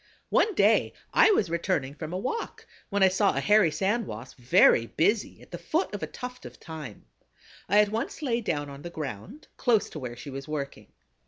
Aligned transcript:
One 0.31 0.55
day 0.55 0.93
I 1.13 1.29
was 1.29 1.51
returning 1.51 1.93
from 1.93 2.11
a 2.11 2.17
walk 2.17 2.65
when 2.89 3.03
I 3.03 3.07
saw 3.07 3.35
a 3.35 3.39
Hairy 3.39 3.69
Sand 3.69 4.07
Wasp 4.07 4.39
very 4.39 4.87
busy 4.87 5.39
at 5.43 5.51
the 5.51 5.59
foot 5.59 5.93
of 5.93 6.01
a 6.01 6.07
tuft 6.07 6.43
of 6.43 6.55
thyme. 6.55 7.05
I 7.69 7.79
at 7.81 7.89
once 7.89 8.23
lay 8.23 8.41
down 8.41 8.67
on 8.67 8.81
the 8.81 8.89
ground, 8.89 9.47
close 9.57 9.91
to 9.91 9.99
where 9.99 10.15
she 10.15 10.31
was 10.31 10.47
working. 10.47 10.87